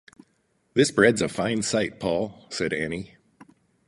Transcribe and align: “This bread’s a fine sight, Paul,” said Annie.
“This 0.73 0.89
bread’s 0.89 1.21
a 1.21 1.29
fine 1.29 1.61
sight, 1.61 1.99
Paul,” 1.99 2.47
said 2.49 2.73
Annie. 2.73 3.17